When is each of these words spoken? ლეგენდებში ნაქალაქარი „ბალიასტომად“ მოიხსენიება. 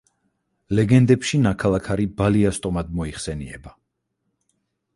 ლეგენდებში 0.77 1.41
ნაქალაქარი 1.41 2.07
„ბალიასტომად“ 2.21 2.91
მოიხსენიება. 3.01 3.75